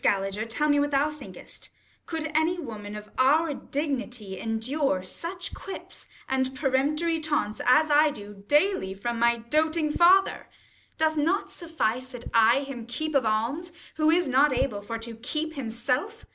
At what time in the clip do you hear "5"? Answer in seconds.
13.95-13.97